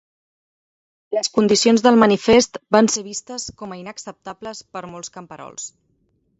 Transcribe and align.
Les 1.17 1.29
condicions 1.35 1.83
del 1.89 1.99
manifest 2.05 2.59
van 2.77 2.91
ser 2.95 3.05
vistes 3.11 3.47
com 3.61 3.77
a 3.79 3.79
inacceptables 3.85 4.67
per 4.75 4.85
molts 4.97 5.17
camperols. 5.19 5.73